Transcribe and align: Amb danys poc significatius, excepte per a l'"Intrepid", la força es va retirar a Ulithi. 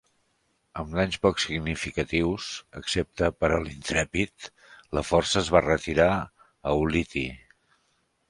Amb 0.83 0.93
danys 0.99 1.17
poc 1.25 1.41
significatius, 1.41 2.47
excepte 2.79 3.29
per 3.43 3.51
a 3.51 3.59
l'"Intrepid", 3.59 4.49
la 4.99 5.05
força 5.11 5.39
es 5.45 5.51
va 5.57 5.63
retirar 5.69 6.11
a 6.71 6.75
Ulithi. 6.87 7.27